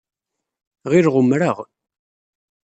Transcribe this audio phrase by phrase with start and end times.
[0.91, 1.57] Ɣileɣ umereɣ.